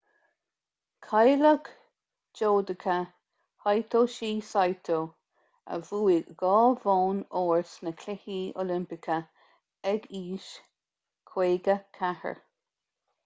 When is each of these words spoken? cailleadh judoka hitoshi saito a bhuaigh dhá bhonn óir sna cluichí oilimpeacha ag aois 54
cailleadh 1.07 1.67
judoka 2.39 2.95
hitoshi 3.65 4.29
saito 4.47 4.95
a 5.75 5.77
bhuaigh 5.89 6.25
dhá 6.39 6.53
bhonn 6.85 7.19
óir 7.43 7.69
sna 7.73 7.93
cluichí 8.05 8.37
oilimpeacha 8.63 9.19
ag 9.91 10.09
aois 10.21 10.49
54 11.37 12.33